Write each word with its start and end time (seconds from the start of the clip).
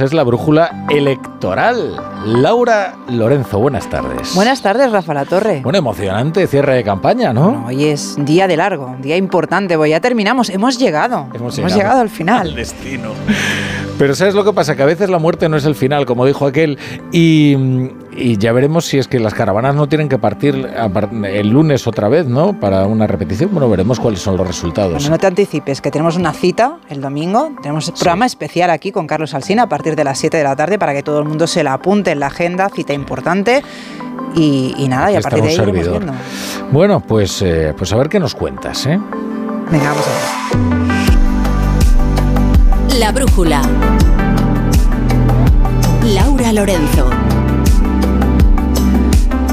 Es 0.00 0.14
la 0.14 0.22
brújula 0.22 0.86
electoral. 0.88 2.00
Laura 2.24 2.94
Lorenzo, 3.10 3.58
buenas 3.58 3.90
tardes. 3.90 4.34
Buenas 4.34 4.62
tardes, 4.62 4.90
Rafa 4.90 5.12
La 5.12 5.26
Torre. 5.26 5.60
Un 5.64 5.74
emocionante 5.74 6.46
cierre 6.46 6.76
de 6.76 6.82
campaña, 6.82 7.34
¿no? 7.34 7.66
hoy 7.66 7.84
es 7.84 8.16
día 8.24 8.48
de 8.48 8.56
largo, 8.56 8.96
día 9.00 9.18
importante, 9.18 9.76
pues 9.76 9.90
ya 9.90 10.00
terminamos, 10.00 10.48
hemos 10.48 10.78
llegado. 10.78 11.26
Hemos, 11.34 11.56
llegado. 11.56 12.00
al 12.00 12.08
final. 12.08 12.48
Al 12.48 12.54
destino. 12.54 13.10
Pero 14.02 14.16
¿sabes 14.16 14.34
lo 14.34 14.42
que 14.44 14.52
pasa? 14.52 14.74
Que 14.74 14.82
a 14.82 14.86
veces 14.86 15.10
la 15.10 15.20
muerte 15.20 15.48
no 15.48 15.56
es 15.56 15.64
el 15.64 15.76
final, 15.76 16.06
como 16.06 16.26
dijo 16.26 16.44
aquel, 16.44 16.76
y, 17.12 17.56
ya 18.36 18.50
veremos 18.50 18.84
si 18.84 18.98
es 18.98 19.06
que 19.06 19.20
las 19.20 19.32
caravanas 19.32 19.76
no 19.76 19.88
tienen 19.88 20.08
que 20.08 20.18
partir 20.18 20.68
el 21.24 21.48
lunes 21.48 21.86
otra 21.86 22.08
vez, 22.08 22.26
¿no? 22.26 22.58
Para 22.58 22.86
una 22.86 23.06
repetición. 23.06 23.50
Bueno, 23.52 23.70
veremos 23.70 24.00
cuáles 24.00 24.18
son 24.18 24.36
los 24.36 24.44
resultados. 24.44 25.08
no 25.08 25.18
te 25.18 25.28
anticipes, 25.28 25.80
que 25.80 25.92
tenemos 25.92 26.16
una 26.16 26.32
cita 26.32 26.78
el 26.88 27.00
domingo, 27.00 27.52
tenemos 27.62 27.86
un 27.86 27.94
programa 27.94 28.26
especial 28.26 28.70
aquí 28.70 28.90
con 28.90 29.06
Carlos 29.06 29.34
Alsina 29.34 29.62
a 29.62 29.68
partir 29.68 29.94
de 29.94 30.02
las 30.02 30.18
7 30.18 30.36
de 30.36 30.42
la 30.42 30.56
tarde 30.56 30.80
para 30.80 30.94
que 30.94 31.04
todo 31.04 31.20
el 31.20 31.24
mundo 31.24 31.46
se 31.46 31.62
la 31.62 31.74
apunte 31.74 32.10
en 32.10 32.18
la 32.18 32.26
agenda, 32.26 32.70
cita 32.70 32.92
importante. 32.92 33.62
Y, 34.34 34.84
nada, 34.88 35.12
y 35.12 35.14
a 35.14 35.20
partir 35.20 35.44
de 35.44 35.48
ahí 35.50 35.54
iremos 35.54 35.88
viendo. 35.88 36.12
Bueno, 36.72 36.98
pues, 36.98 37.40
eh, 37.42 37.72
pues 37.78 37.92
a 37.92 37.96
ver 37.98 38.08
qué 38.08 38.18
nos 38.18 38.34
cuentas, 38.34 38.84
¿eh? 38.84 38.98
Venga, 39.70 39.90
vamos 39.90 40.04
a 40.08 40.58
ver. 40.58 40.81
La 42.98 43.10
brújula. 43.10 43.62
Laura 46.04 46.52
Lorenzo. 46.52 47.08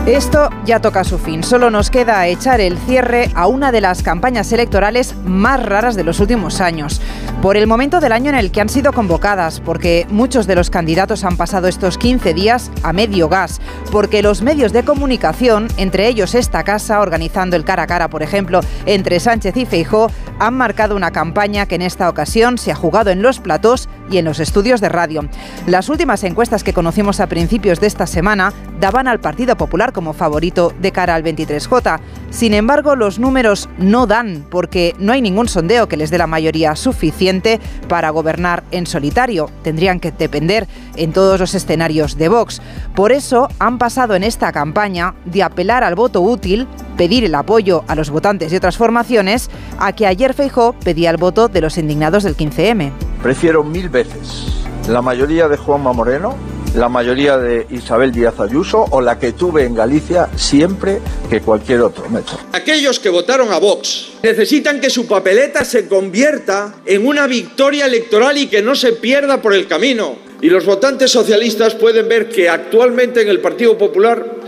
Esto 0.06 0.50
ya 0.66 0.82
toca 0.82 1.04
su 1.04 1.18
fin. 1.20 1.44
Solo 1.44 1.70
nos 1.70 1.90
queda 1.90 2.26
echar 2.28 2.60
el 2.60 2.78
cierre 2.80 3.30
a 3.36 3.48
una 3.48 3.72
de 3.72 3.80
las 3.80 4.02
campañas 4.02 4.52
electorales 4.52 5.16
más 5.24 5.64
raras 5.64 5.96
de 5.96 6.04
los 6.04 6.20
últimos 6.20 6.62
años. 6.62 7.00
Por 7.42 7.56
el 7.56 7.68
momento 7.68 8.00
del 8.00 8.12
año 8.12 8.30
en 8.30 8.36
el 8.36 8.52
que 8.52 8.60
han 8.60 8.70
sido 8.70 8.92
convocadas, 8.92 9.62
porque 9.62 10.06
muchos 10.10 10.48
de 10.48 10.56
los 10.56 10.70
candidatos 10.70 11.24
han 11.24 11.38
pasado 11.38 11.68
estos 11.68 11.98
15 11.98 12.34
días 12.34 12.72
a 12.84 12.92
medio 12.92 13.30
gas, 13.30 13.62
porque 13.92 14.22
los 14.22 14.42
medios 14.42 14.74
de 14.74 14.84
comunicación, 14.84 15.68
entre 15.78 16.08
ellos 16.08 16.36
esta 16.36 16.64
casa, 16.64 17.00
organizando 17.00 17.56
el 17.56 17.64
cara 17.64 17.84
a 17.84 17.88
cara, 17.88 18.10
por 18.10 18.24
ejemplo, 18.24 18.60
entre 18.86 19.20
Sánchez 19.20 19.56
y 19.56 19.66
Feijó, 19.66 20.12
han 20.40 20.56
marcado 20.56 20.96
una 20.96 21.12
campaña 21.12 21.66
que 21.66 21.76
en 21.76 21.82
esta 21.82 22.10
ocasión 22.10 22.58
se 22.58 22.72
ha 22.72 22.76
jugado 22.76 23.12
en 23.12 23.22
los 23.22 23.40
platós 23.40 23.90
y 24.10 24.18
en 24.18 24.26
los 24.26 24.40
estudios 24.40 24.82
de 24.82 24.90
radio. 24.90 25.28
Las 25.68 25.90
últimas 25.90 26.24
encuestas 26.24 26.64
que 26.64 26.74
conocimos 26.74 27.20
a 27.20 27.28
principios 27.28 27.80
de 27.80 27.88
esta 27.88 28.08
semana 28.08 28.54
daban 28.80 29.08
al 29.08 29.20
Partido 29.20 29.58
Popular 29.58 29.94
como 29.94 30.14
favorito 30.14 30.74
de 30.82 30.92
cara 30.92 31.16
al 31.16 31.24
23J. 31.24 32.00
Sin 32.30 32.54
embargo, 32.54 32.96
los 32.96 33.20
números 33.20 33.70
no 33.78 34.08
dan 34.08 34.46
porque 34.50 34.96
no 35.00 35.12
hay 35.12 35.22
ningún 35.22 35.48
sondeo 35.48 35.88
que 35.88 35.98
les 35.98 36.10
dé 36.10 36.18
la 36.18 36.28
mayoría 36.28 36.76
suficiente 36.76 37.60
para 37.88 38.10
gobernar 38.10 38.64
en 38.72 38.88
solitario. 38.88 39.50
Tendrían 39.64 40.00
que 40.00 40.12
depender 40.12 40.68
en 40.96 41.14
todos 41.14 41.40
los 41.40 41.54
escenarios 41.56 42.18
de 42.18 42.30
Vox. 42.30 42.62
Por 42.96 43.12
eso 43.12 43.50
han 43.60 43.78
pasado 43.78 44.16
en 44.16 44.24
esta 44.24 44.52
campaña 44.52 45.16
de 45.26 45.44
apelar 45.44 45.84
al 45.84 45.96
voto 45.96 46.22
útil, 46.22 46.68
pedir 47.00 47.24
el 47.24 47.34
apoyo 47.34 47.86
a 47.88 47.96
los 47.96 48.10
votantes 48.10 48.52
de 48.52 48.58
otras 48.58 48.76
formaciones, 48.76 49.50
a 49.78 49.96
que 49.96 50.06
ayer 50.06 50.34
Feijó 50.34 50.74
pedía 50.74 51.10
el 51.12 51.16
voto 51.16 51.48
de 51.48 51.62
los 51.62 51.78
indignados 51.78 52.24
del 52.24 52.36
15M. 52.36 52.92
Prefiero 53.24 53.64
mil 53.64 53.88
veces 53.88 54.48
la 54.90 55.02
mayoría 55.02 55.48
de 55.48 55.56
Juanma 55.56 55.94
Moreno 55.94 56.36
la 56.76 56.88
mayoría 56.88 57.38
de 57.38 57.66
Isabel 57.72 58.12
Díaz 58.12 58.40
Ayuso 58.40 58.86
o 58.92 59.02
la 59.02 59.18
que 59.18 59.32
tuve 59.32 59.64
en 59.64 59.74
Galicia 59.74 60.30
siempre 60.36 61.00
que 61.30 61.42
cualquier 61.42 61.82
otro 61.82 62.08
método. 62.10 62.38
Aquellos 62.54 63.00
que 63.00 63.10
votaron 63.10 63.52
a 63.52 63.58
Vox 63.58 64.12
necesitan 64.22 64.80
que 64.80 64.90
su 64.90 65.08
papeleta 65.08 65.66
se 65.66 65.88
convierta 65.88 66.76
en 66.86 67.08
una 67.08 67.28
victoria 67.28 67.86
electoral 67.86 68.38
y 68.38 68.48
que 68.48 68.62
no 68.62 68.76
se 68.76 68.94
pierda 68.94 69.42
por 69.42 69.54
el 69.54 69.68
camino. 69.68 70.16
Y 70.42 70.50
los 70.50 70.66
votantes 70.66 71.12
socialistas 71.12 71.76
pueden 71.76 72.08
ver 72.08 72.30
que 72.30 72.48
actualmente 72.48 73.22
en 73.22 73.30
el 73.30 73.42
Partido 73.42 73.78
Popular 73.78 74.39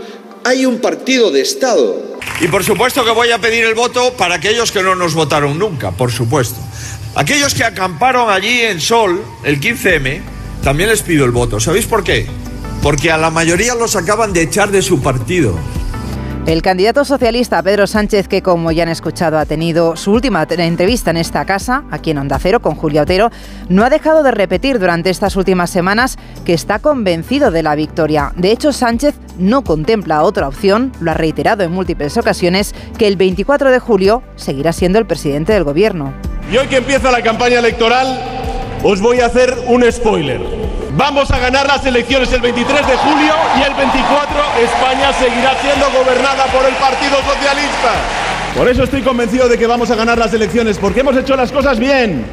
hay 0.44 0.66
un 0.66 0.80
partido 0.80 1.30
de 1.30 1.40
Estado. 1.40 2.02
Y 2.40 2.48
por 2.48 2.64
supuesto 2.64 3.04
que 3.04 3.10
voy 3.10 3.30
a 3.30 3.38
pedir 3.38 3.64
el 3.64 3.74
voto 3.74 4.14
para 4.16 4.36
aquellos 4.36 4.72
que 4.72 4.82
no 4.82 4.94
nos 4.94 5.14
votaron 5.14 5.58
nunca, 5.58 5.90
por 5.92 6.10
supuesto. 6.10 6.60
Aquellos 7.14 7.54
que 7.54 7.64
acamparon 7.64 8.30
allí 8.30 8.60
en 8.60 8.80
Sol 8.80 9.22
el 9.44 9.60
15M 9.60 10.22
también 10.62 10.88
les 10.88 11.02
pido 11.02 11.24
el 11.24 11.30
voto. 11.30 11.60
¿Sabéis 11.60 11.86
por 11.86 12.04
qué? 12.04 12.26
Porque 12.82 13.10
a 13.10 13.18
la 13.18 13.30
mayoría 13.30 13.74
los 13.74 13.96
acaban 13.96 14.32
de 14.32 14.42
echar 14.42 14.70
de 14.70 14.82
su 14.82 15.00
partido. 15.00 15.58
El 16.44 16.60
candidato 16.60 17.04
socialista 17.04 17.62
Pedro 17.62 17.86
Sánchez, 17.86 18.26
que 18.26 18.42
como 18.42 18.72
ya 18.72 18.82
han 18.82 18.88
escuchado 18.88 19.38
ha 19.38 19.46
tenido 19.46 19.94
su 19.94 20.10
última 20.10 20.44
entrevista 20.50 21.10
en 21.12 21.16
esta 21.16 21.44
casa, 21.44 21.84
aquí 21.92 22.10
en 22.10 22.18
Onda 22.18 22.36
Cero, 22.40 22.60
con 22.60 22.74
Julio 22.74 23.02
Otero, 23.02 23.30
no 23.68 23.84
ha 23.84 23.90
dejado 23.90 24.24
de 24.24 24.32
repetir 24.32 24.80
durante 24.80 25.10
estas 25.10 25.36
últimas 25.36 25.70
semanas 25.70 26.18
que 26.44 26.52
está 26.52 26.80
convencido 26.80 27.52
de 27.52 27.62
la 27.62 27.76
victoria. 27.76 28.32
De 28.34 28.50
hecho, 28.50 28.72
Sánchez 28.72 29.14
no 29.38 29.62
contempla 29.62 30.24
otra 30.24 30.48
opción, 30.48 30.90
lo 31.00 31.12
ha 31.12 31.14
reiterado 31.14 31.62
en 31.62 31.70
múltiples 31.70 32.16
ocasiones, 32.16 32.74
que 32.98 33.06
el 33.06 33.16
24 33.16 33.70
de 33.70 33.78
julio 33.78 34.24
seguirá 34.34 34.72
siendo 34.72 34.98
el 34.98 35.06
presidente 35.06 35.52
del 35.52 35.62
gobierno. 35.62 36.12
Y 36.50 36.56
hoy 36.56 36.66
que 36.66 36.78
empieza 36.78 37.12
la 37.12 37.22
campaña 37.22 37.60
electoral, 37.60 38.20
os 38.82 39.00
voy 39.00 39.20
a 39.20 39.26
hacer 39.26 39.56
un 39.68 39.90
spoiler. 39.92 40.71
Vamos 40.94 41.30
a 41.30 41.38
ganar 41.38 41.66
las 41.66 41.84
elecciones 41.86 42.30
el 42.32 42.42
23 42.42 42.86
de 42.86 42.96
julio 42.98 43.34
y 43.58 43.62
el 43.62 43.74
24 43.74 44.36
España 44.62 45.12
seguirá 45.14 45.56
siendo 45.62 45.86
gobernada 45.90 46.44
por 46.52 46.66
el 46.66 46.74
Partido 46.74 47.16
Socialista. 47.16 47.92
Por 48.54 48.68
eso 48.68 48.84
estoy 48.84 49.00
convencido 49.00 49.48
de 49.48 49.56
que 49.56 49.66
vamos 49.66 49.90
a 49.90 49.94
ganar 49.94 50.18
las 50.18 50.34
elecciones, 50.34 50.76
porque 50.76 51.00
hemos 51.00 51.16
hecho 51.16 51.34
las 51.34 51.50
cosas 51.50 51.78
bien. 51.78 52.26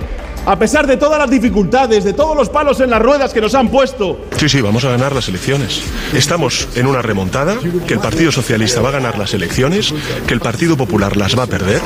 A 0.46 0.58
pesar 0.60 0.88
de 0.88 0.98
todas 0.98 1.18
las 1.20 1.30
dificultades, 1.30 2.04
de 2.04 2.12
todos 2.12 2.36
los 2.36 2.50
palos 2.50 2.82
en 2.82 2.90
las 2.90 3.02
ruedas 3.02 3.34
que 3.34 3.40
nos 3.40 3.56
han 3.56 3.70
puesto. 3.70 4.26
Sí, 4.36 4.50
sí, 4.50 4.60
vamos 4.60 4.84
a 4.84 4.90
ganar 4.90 5.14
las 5.14 5.30
elecciones. 5.30 5.82
Estamos 6.14 6.68
en 6.76 6.86
una 6.86 7.02
remontada, 7.02 7.56
que 7.88 7.94
el 7.94 8.00
Partido 8.02 8.32
Socialista 8.32 8.82
va 8.82 8.90
a 8.90 8.94
ganar 8.94 9.18
las 9.18 9.34
elecciones, 9.34 9.94
que 10.28 10.34
el 10.34 10.42
Partido 10.42 10.76
Popular 10.76 11.16
las 11.16 11.38
va 11.38 11.44
a 11.44 11.48
perder. 11.48 11.82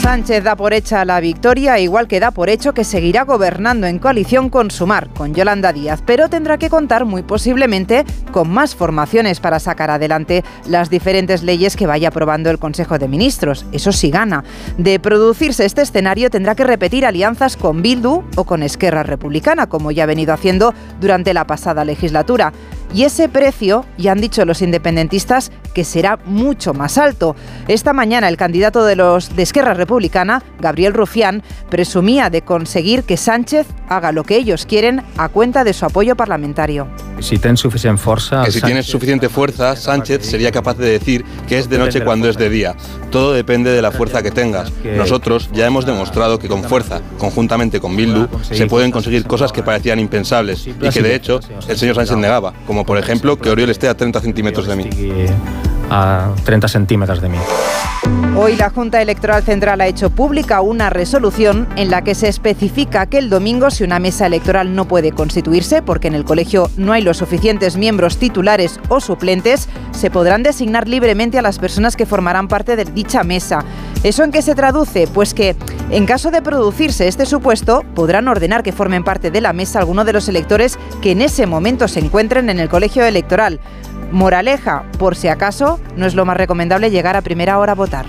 Sánchez 0.00 0.42
da 0.44 0.56
por 0.56 0.72
hecha 0.72 1.04
la 1.04 1.20
victoria, 1.20 1.78
igual 1.78 2.08
que 2.08 2.20
da 2.20 2.30
por 2.30 2.48
hecho 2.48 2.72
que 2.72 2.84
seguirá 2.84 3.24
gobernando 3.24 3.86
en 3.86 3.98
coalición 3.98 4.48
con 4.48 4.70
Sumar, 4.70 5.10
con 5.10 5.34
Yolanda 5.34 5.74
Díaz, 5.74 6.02
pero 6.06 6.30
tendrá 6.30 6.56
que 6.56 6.70
contar 6.70 7.04
muy 7.04 7.22
posiblemente 7.22 8.06
con 8.32 8.48
más 8.48 8.74
formaciones 8.74 9.40
para 9.40 9.60
sacar 9.60 9.90
adelante 9.90 10.42
las 10.66 10.88
diferentes 10.88 11.42
leyes 11.42 11.76
que 11.76 11.86
vaya 11.86 12.08
aprobando 12.08 12.48
el 12.48 12.58
Consejo 12.58 12.98
de 12.98 13.08
Ministros. 13.08 13.66
Eso 13.72 13.92
sí 13.92 14.10
gana. 14.10 14.42
De 14.78 14.98
producirse 15.00 15.66
este 15.66 15.82
escenario 15.82 16.30
tendrá 16.30 16.54
que 16.54 16.64
repetir 16.64 17.04
alianzas 17.04 17.58
con 17.58 17.82
Bildu 17.82 18.24
o 18.36 18.44
con 18.44 18.62
Esquerra 18.62 19.02
Republicana, 19.02 19.66
como 19.66 19.90
ya 19.90 20.04
ha 20.04 20.06
venido 20.06 20.32
haciendo 20.32 20.72
durante 20.98 21.34
la 21.34 21.46
pasada 21.46 21.84
legislatura. 21.84 22.54
Y 22.92 23.04
ese 23.04 23.28
precio, 23.28 23.84
ya 23.98 24.12
han 24.12 24.20
dicho 24.20 24.44
los 24.44 24.62
independentistas, 24.62 25.52
que 25.74 25.84
será 25.84 26.18
mucho 26.24 26.74
más 26.74 26.98
alto. 26.98 27.36
Esta 27.68 27.92
mañana 27.92 28.28
el 28.28 28.36
candidato 28.36 28.84
de 28.84 28.96
los 28.96 29.36
de 29.36 29.42
Esquerra 29.42 29.74
Republicana, 29.74 30.42
Gabriel 30.58 30.92
Rufián, 30.92 31.42
presumía 31.68 32.30
de 32.30 32.42
conseguir 32.42 33.04
que 33.04 33.16
Sánchez 33.16 33.68
haga 33.88 34.10
lo 34.10 34.24
que 34.24 34.36
ellos 34.36 34.66
quieren 34.66 35.02
a 35.16 35.28
cuenta 35.28 35.62
de 35.62 35.72
su 35.72 35.84
apoyo 35.86 36.16
parlamentario. 36.16 36.88
Si 37.20 37.36
suficiente 37.54 38.02
fuerza, 38.02 38.44
que 38.44 38.50
si 38.50 38.60
tienes 38.60 38.86
suficiente 38.86 39.28
fuerza, 39.28 39.76
Sánchez 39.76 40.24
sería 40.24 40.50
capaz 40.50 40.76
de 40.78 40.90
decir 40.90 41.24
que 41.46 41.58
es 41.58 41.68
de 41.68 41.78
noche 41.78 42.02
cuando 42.02 42.28
es 42.28 42.36
de 42.36 42.48
día. 42.48 42.74
Todo 43.10 43.32
depende 43.32 43.70
de 43.70 43.82
la 43.82 43.92
fuerza 43.92 44.22
que 44.22 44.30
tengas. 44.30 44.72
Nosotros 44.84 45.50
ya 45.52 45.66
hemos 45.66 45.84
demostrado 45.84 46.38
que 46.38 46.48
con 46.48 46.64
fuerza, 46.64 47.02
conjuntamente 47.18 47.78
con 47.78 47.94
Bildu, 47.94 48.26
se 48.42 48.66
pueden 48.66 48.90
conseguir 48.90 49.26
cosas 49.26 49.52
que 49.52 49.62
parecían 49.62 50.00
impensables 50.00 50.66
y 50.66 50.72
que 50.72 51.02
de 51.02 51.14
hecho 51.14 51.40
el 51.68 51.76
señor 51.76 51.96
Sánchez 51.96 52.16
negaba, 52.16 52.54
como 52.66 52.79
por 52.84 52.98
ejemplo 52.98 53.38
que 53.38 53.50
Oriol 53.50 53.70
esté 53.70 53.88
a 53.88 53.96
30 53.96 54.20
centímetros 54.20 54.66
de 54.66 54.76
mí 54.76 54.90
a 55.90 56.32
30 56.44 56.68
centímetros 56.68 57.20
de 57.20 57.28
mí. 57.28 57.38
Hoy 58.36 58.56
la 58.56 58.70
Junta 58.70 59.02
Electoral 59.02 59.42
Central 59.42 59.80
ha 59.80 59.88
hecho 59.88 60.08
pública 60.08 60.60
una 60.60 60.88
resolución 60.88 61.68
en 61.76 61.90
la 61.90 62.02
que 62.02 62.14
se 62.14 62.28
especifica 62.28 63.06
que 63.06 63.18
el 63.18 63.28
domingo 63.28 63.70
si 63.70 63.82
una 63.82 63.98
mesa 63.98 64.24
electoral 64.24 64.74
no 64.74 64.86
puede 64.86 65.10
constituirse 65.10 65.82
porque 65.82 66.08
en 66.08 66.14
el 66.14 66.24
colegio 66.24 66.70
no 66.76 66.92
hay 66.92 67.02
los 67.02 67.18
suficientes 67.18 67.76
miembros 67.76 68.18
titulares 68.18 68.80
o 68.88 69.00
suplentes, 69.00 69.68
se 69.90 70.10
podrán 70.10 70.44
designar 70.44 70.88
libremente 70.88 71.38
a 71.38 71.42
las 71.42 71.58
personas 71.58 71.96
que 71.96 72.06
formarán 72.06 72.46
parte 72.46 72.76
de 72.76 72.84
dicha 72.84 73.24
mesa. 73.24 73.64
¿Eso 74.02 74.24
en 74.24 74.32
qué 74.32 74.40
se 74.40 74.54
traduce? 74.54 75.06
Pues 75.06 75.34
que 75.34 75.56
en 75.90 76.06
caso 76.06 76.30
de 76.30 76.40
producirse 76.40 77.06
este 77.06 77.26
supuesto, 77.26 77.84
podrán 77.94 78.28
ordenar 78.28 78.62
que 78.62 78.72
formen 78.72 79.04
parte 79.04 79.30
de 79.30 79.42
la 79.42 79.52
mesa 79.52 79.78
alguno 79.78 80.06
de 80.06 80.14
los 80.14 80.26
electores 80.28 80.78
que 81.02 81.10
en 81.10 81.20
ese 81.20 81.46
momento 81.46 81.86
se 81.86 82.00
encuentren 82.00 82.48
en 82.48 82.60
el 82.60 82.70
colegio 82.70 83.04
electoral. 83.04 83.60
Moraleja, 84.10 84.84
por 84.98 85.16
si 85.16 85.28
acaso, 85.28 85.78
no 85.96 86.06
es 86.06 86.14
lo 86.14 86.24
más 86.24 86.38
recomendable 86.38 86.90
llegar 86.90 87.14
a 87.14 87.20
primera 87.20 87.58
hora 87.58 87.72
a 87.72 87.74
votar. 87.74 88.06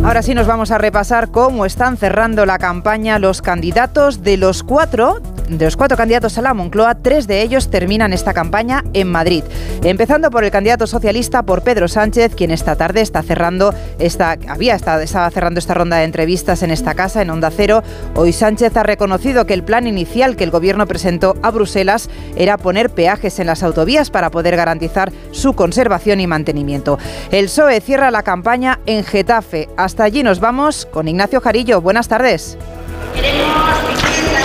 Ahora 0.03 0.23
sí 0.23 0.33
nos 0.33 0.47
vamos 0.47 0.71
a 0.71 0.79
repasar 0.79 1.29
cómo 1.29 1.65
están 1.65 1.95
cerrando 1.95 2.47
la 2.47 2.57
campaña 2.57 3.19
los 3.19 3.43
candidatos 3.43 4.23
de 4.23 4.37
los 4.37 4.63
cuatro 4.63 5.21
de 5.49 5.65
los 5.65 5.77
cuatro 5.77 5.97
candidatos 5.97 6.37
a 6.37 6.41
la 6.41 6.53
Moncloa, 6.53 6.95
tres 6.95 7.27
de 7.27 7.41
ellos 7.41 7.69
terminan 7.69 8.13
esta 8.13 8.33
campaña 8.33 8.83
en 8.93 9.09
Madrid. 9.09 9.43
Empezando 9.83 10.31
por 10.31 10.43
el 10.43 10.51
candidato 10.51 10.87
socialista, 10.87 11.43
por 11.43 11.63
Pedro 11.63 11.87
Sánchez, 11.87 12.33
quien 12.35 12.51
esta 12.51 12.75
tarde 12.75 13.01
está 13.01 13.21
cerrando 13.23 13.73
esta, 13.99 14.37
había 14.47 14.75
estaba 14.75 15.29
cerrando 15.31 15.59
esta 15.59 15.73
ronda 15.73 15.97
de 15.97 16.05
entrevistas 16.05 16.63
en 16.63 16.71
esta 16.71 16.93
casa, 16.95 17.21
en 17.21 17.29
Onda 17.29 17.51
Cero. 17.51 17.83
Hoy 18.15 18.33
Sánchez 18.33 18.75
ha 18.77 18.83
reconocido 18.83 19.45
que 19.45 19.53
el 19.53 19.63
plan 19.63 19.87
inicial 19.87 20.35
que 20.35 20.43
el 20.43 20.51
gobierno 20.51 20.87
presentó 20.87 21.35
a 21.41 21.51
Bruselas 21.51 22.09
era 22.35 22.57
poner 22.57 22.89
peajes 22.89 23.39
en 23.39 23.47
las 23.47 23.63
autovías 23.63 24.09
para 24.09 24.31
poder 24.31 24.55
garantizar 24.55 25.11
su 25.31 25.53
conservación 25.53 26.19
y 26.19 26.27
mantenimiento. 26.27 26.97
El 27.31 27.45
PSOE 27.45 27.81
cierra 27.81 28.11
la 28.11 28.23
campaña 28.23 28.79
en 28.85 29.03
Getafe. 29.03 29.69
Hasta 29.77 30.03
allí 30.03 30.23
nos 30.23 30.39
vamos 30.39 30.85
con 30.85 31.07
Ignacio 31.07 31.41
Jarillo. 31.41 31.81
Buenas 31.81 32.07
tardes. 32.07 32.57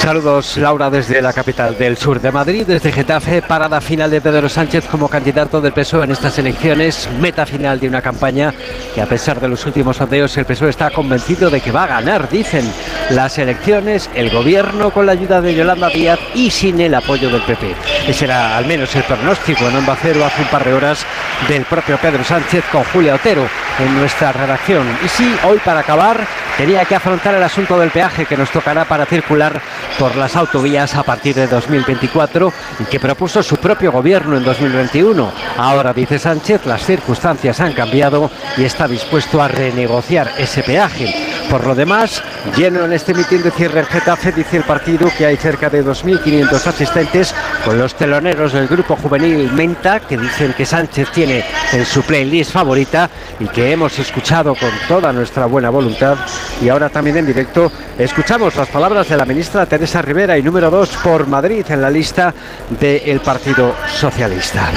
Saludos, 0.09 0.57
Laura, 0.57 0.89
desde 0.89 1.21
la 1.21 1.35
capital 1.35 1.77
del 1.77 1.99
sur 1.99 2.19
de 2.19 2.33
Madrid, 2.33 2.65
desde 2.67 2.93
Getafe, 2.93 3.43
parada 3.43 3.79
final 3.79 4.11
de 4.11 4.23
Pedro 4.23 4.49
Sánchez 4.49 4.87
como 4.87 5.07
candidato 5.07 5.61
del 5.61 5.75
PSOE 5.75 6.05
en 6.05 6.13
estas 6.13 6.39
elecciones, 6.39 7.11
meta 7.21 7.45
final 7.45 7.79
de 7.79 7.89
una 7.89 8.01
campaña 8.01 8.55
que 8.95 9.03
a 9.03 9.07
pesar 9.07 9.39
de 9.39 9.49
los 9.49 9.67
últimos 9.67 9.99
sondeos 9.99 10.35
el 10.39 10.47
PSOE 10.47 10.71
está 10.71 10.89
convencido 10.89 11.51
de 11.51 11.61
que 11.61 11.73
va 11.73 11.85
a 11.85 11.89
ganar, 11.89 12.27
dicen 12.31 12.65
las 13.11 13.37
elecciones, 13.37 14.09
el 14.15 14.31
gobierno 14.31 14.91
con 14.93 15.05
la 15.05 15.13
ayuda 15.13 15.43
de 15.43 15.55
Yolanda 15.55 15.91
Díaz 15.91 16.19
y 16.35 16.51
sin 16.51 16.81
el 16.81 16.95
apoyo 16.95 17.29
del 17.29 17.43
PP. 17.43 17.77
Ese 18.07 18.25
era 18.25 18.57
al 18.57 18.65
menos 18.65 18.97
el 18.97 19.03
pronóstico 19.03 19.69
en 19.69 19.77
Onda 19.77 19.95
Cero 20.01 20.25
hace 20.25 20.41
un 20.41 20.49
par 20.49 20.65
de 20.65 20.73
horas 20.73 21.05
del 21.51 21.67
propio 21.67 21.99
Pedro 21.99 22.25
Sánchez 22.25 22.65
con 22.73 22.83
Julia 22.85 23.15
Otero 23.15 23.47
en 23.79 23.95
nuestra 23.99 24.33
redacción. 24.33 24.87
Y 25.05 25.09
sí, 25.09 25.37
hoy 25.45 25.59
para 25.59 25.81
acabar 25.81 26.27
tenía 26.57 26.85
que 26.85 26.95
afrontar 26.95 27.35
el 27.35 27.43
asunto 27.43 27.79
del 27.79 27.91
peaje 27.91 28.27
que 28.27 28.37
nos 28.37 28.51
tocará 28.51 28.85
para 28.85 29.07
circular 29.07 29.61
por 29.99 30.17
las 30.17 30.37
autovías 30.37 30.95
a 30.95 31.03
partir 31.03 31.35
de 31.35 31.47
2024 31.47 32.53
y 32.81 32.85
que 32.85 33.01
propuso 33.01 33.43
su 33.43 33.57
propio 33.57 33.91
gobierno 33.93 34.37
en 34.37 34.45
2021. 34.45 35.33
Ahora, 35.57 35.93
dice 35.93 36.19
Sánchez, 36.19 36.67
las 36.67 36.85
circunstancias 36.85 37.61
han 37.61 37.73
cambiado 37.73 38.31
y 38.57 38.65
está 38.65 38.87
dispuesto 38.87 39.43
a 39.43 39.49
renegociar 39.49 40.33
ese 40.39 40.63
peaje. 40.63 41.28
Por 41.51 41.67
lo 41.67 41.75
demás, 41.75 42.23
lleno 42.57 42.85
en 42.85 42.93
este 42.93 43.15
mitin 43.15 43.43
de 43.43 43.51
cierre 43.51 43.81
en 43.81 43.87
Getafe, 43.87 44.33
dice 44.33 44.59
el 44.59 44.65
partido 44.65 45.11
que 45.17 45.25
hay 45.25 45.37
cerca 45.37 45.71
de 45.71 45.85
2.500 45.85 46.67
asistentes 46.67 47.35
con 47.65 47.79
los 47.79 47.95
teloneros 47.95 48.53
del 48.53 48.69
grupo 48.69 48.97
juvenil 48.97 49.51
Menta, 49.53 50.01
que 50.01 50.19
dicen 50.19 50.53
que 50.53 50.67
Sánchez 50.67 51.11
tiene 51.11 51.45
en 51.73 51.87
su 51.87 52.03
playlist 52.03 52.53
favorita 52.53 53.09
y 53.41 53.47
que 53.47 53.73
hemos 53.73 53.99
escuchado 53.99 54.55
con 54.55 54.71
toda 54.87 55.13
nuestra 55.13 55.47
buena 55.47 55.71
voluntad. 55.71 56.17
Y 56.61 56.69
ahora 56.69 56.91
también 56.91 57.17
en 57.17 57.27
directo 57.27 57.73
escuchamos 57.99 58.55
las 58.55 58.69
palabras 58.69 59.09
de 59.09 59.17
la 59.17 59.25
ministra 59.25 59.65
Teresa 59.65 60.03
Rivera 60.03 60.37
y 60.37 60.43
número 60.43 60.71
2 60.71 60.99
por 61.03 61.27
Madrid 61.27 61.65
en 61.71 61.81
la 61.81 61.91
lista 61.91 62.35
del 62.79 63.21
Partido 63.21 63.75
Socialista 63.89 64.71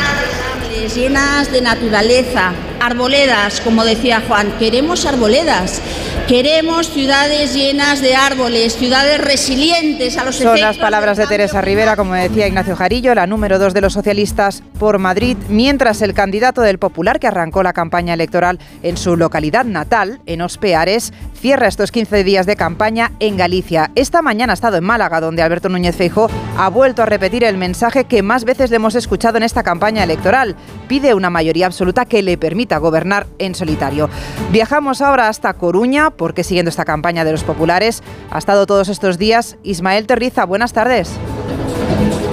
llenas 0.95 1.51
de 1.51 1.61
naturaleza, 1.61 2.51
arboledas, 2.81 3.61
como 3.61 3.85
decía 3.85 4.23
Juan, 4.27 4.51
queremos 4.57 5.05
arboledas. 5.05 5.81
Queremos 6.27 6.89
ciudades 6.89 7.53
llenas 7.53 8.01
de 8.01 8.15
árboles, 8.15 8.77
ciudades 8.77 9.19
resilientes 9.19 10.17
a 10.17 10.23
los 10.23 10.37
Son 10.37 10.59
las 10.61 10.77
palabras 10.77 11.17
de 11.17 11.27
Teresa 11.27 11.59
Rivera, 11.61 11.97
como 11.97 12.13
decía 12.13 12.47
Ignacio 12.47 12.75
Jarillo, 12.75 13.13
la 13.13 13.27
número 13.27 13.59
dos 13.59 13.73
de 13.73 13.81
los 13.81 13.93
socialistas 13.93 14.63
por 14.79 14.97
Madrid, 14.97 15.35
mientras 15.49 16.01
el 16.01 16.13
candidato 16.13 16.61
del 16.61 16.79
Popular, 16.79 17.19
que 17.19 17.27
arrancó 17.27 17.63
la 17.63 17.73
campaña 17.73 18.13
electoral 18.13 18.59
en 18.81 18.95
su 18.95 19.17
localidad 19.17 19.65
natal, 19.65 20.21
en 20.25 20.41
Ospeares, 20.41 21.11
cierra 21.33 21.67
estos 21.67 21.91
15 21.91 22.23
días 22.23 22.45
de 22.45 22.55
campaña 22.55 23.11
en 23.19 23.35
Galicia. 23.35 23.91
Esta 23.95 24.21
mañana 24.21 24.53
ha 24.53 24.55
estado 24.55 24.77
en 24.77 24.85
Málaga, 24.85 25.19
donde 25.19 25.41
Alberto 25.41 25.69
Núñez 25.69 25.97
Feijó 25.97 26.29
ha 26.57 26.69
vuelto 26.69 27.03
a 27.03 27.07
repetir 27.07 27.43
el 27.43 27.57
mensaje 27.57 28.05
que 28.05 28.23
más 28.23 28.45
veces 28.45 28.69
le 28.69 28.77
hemos 28.77 28.95
escuchado 28.95 29.37
en 29.37 29.43
esta 29.43 29.63
campaña 29.63 30.03
electoral. 30.03 30.55
Pide 30.87 31.13
una 31.13 31.29
mayoría 31.29 31.65
absoluta 31.65 32.05
que 32.05 32.21
le 32.21 32.37
permita 32.37 32.70
gobernar 32.77 33.27
en 33.39 33.55
solitario. 33.55 34.09
Viajamos 34.51 35.01
ahora 35.01 35.27
hasta 35.27 35.53
Coruña 35.53 36.11
porque 36.11 36.43
siguiendo 36.43 36.69
esta 36.69 36.85
campaña 36.85 37.25
de 37.25 37.31
los 37.31 37.43
populares 37.43 38.03
ha 38.29 38.37
estado 38.37 38.65
todos 38.65 38.89
estos 38.89 39.17
días 39.17 39.57
Ismael 39.63 40.07
Terriza. 40.07 40.45
Buenas 40.45 40.73
tardes. 40.73 41.11